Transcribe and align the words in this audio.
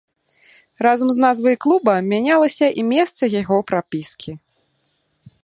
Разам 0.85 1.11
з 1.15 1.23
назвай 1.25 1.55
клуба 1.65 1.93
мянялася 2.11 2.67
і 2.81 2.87
месца 2.95 3.23
яго 3.41 3.57
прапіскі. 3.71 4.31